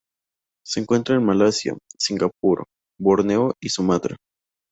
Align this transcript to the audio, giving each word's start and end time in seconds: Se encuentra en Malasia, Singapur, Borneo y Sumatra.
Se 0.65 0.79
encuentra 0.79 1.13
en 1.15 1.23
Malasia, 1.23 1.77
Singapur, 1.99 2.65
Borneo 2.99 3.53
y 3.61 3.69
Sumatra. 3.69 4.15